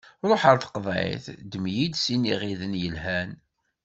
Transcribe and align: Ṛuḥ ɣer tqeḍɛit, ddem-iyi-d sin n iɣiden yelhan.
Ṛuḥ 0.29 0.41
ɣer 0.45 0.57
tqeḍɛit, 0.59 1.25
ddem-iyi-d 1.41 1.95
sin 2.03 2.21
n 2.25 2.29
iɣiden 2.33 2.79
yelhan. 2.81 3.31